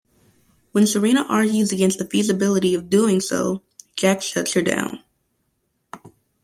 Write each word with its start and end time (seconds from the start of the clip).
When 0.71 0.85
Sarina 0.85 1.23
argues 1.29 1.71
against 1.71 1.99
the 1.99 2.05
feasibility 2.07 2.73
of 2.73 2.89
doing 2.89 3.21
so, 3.21 3.61
Jack 3.95 4.23
shuts 4.23 4.53
her 4.53 4.63
down. 4.63 5.03